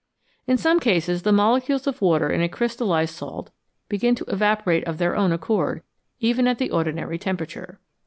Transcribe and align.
In 0.47 0.57
some 0.57 0.79
cases 0.79 1.21
the 1.21 1.31
molecules 1.31 1.85
of 1.85 2.01
water 2.01 2.31
in 2.31 2.41
a 2.41 2.49
crystallised 2.49 3.13
salt 3.13 3.51
begin 3.87 4.15
to 4.15 4.25
evaporate 4.29 4.83
of 4.85 4.97
their 4.97 5.15
own 5.15 5.31
accord 5.31 5.83
even 6.19 6.47
at 6.47 6.57
the 6.57 6.71
ordinary 6.71 7.19
temperature. 7.19 7.79